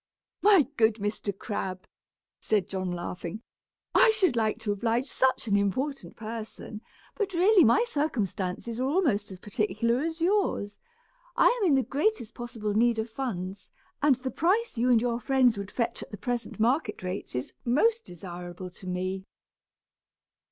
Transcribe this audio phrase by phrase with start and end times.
[0.41, 1.31] "My good Mr.
[1.37, 1.85] Crab,"
[2.39, 3.43] said John, laughing,
[3.93, 6.81] "I should like to oblige such an important person,
[7.13, 10.79] but really my circumstances are almost as particular as yours.
[11.37, 13.69] I am in the greatest possible need of funds,
[14.01, 17.53] and the price you and your friends would fetch at the present market rates is
[17.63, 19.27] most desirable to me."